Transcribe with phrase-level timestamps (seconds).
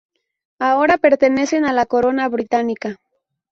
[0.59, 2.99] Ahora pertenecen a la Corona Británica.